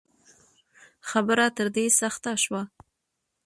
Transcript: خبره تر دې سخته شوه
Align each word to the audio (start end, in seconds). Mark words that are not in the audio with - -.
خبره 1.09 1.45
تر 1.57 1.67
دې 1.75 1.85
سخته 2.01 2.31
شوه 2.43 2.61